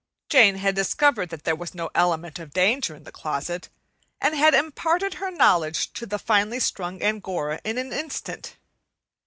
[0.29, 3.69] Jane had discovered that there was no element of danger in the closet,
[4.19, 8.57] and had imparted her knowledge to the finely strung Angora in an instant.